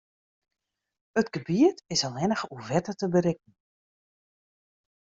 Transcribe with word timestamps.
It 1.21 1.29
gebiet 1.35 1.77
is 1.95 2.05
allinnich 2.07 2.45
oer 2.53 2.65
wetter 2.71 2.95
te 2.97 3.07
berikken. 3.13 3.53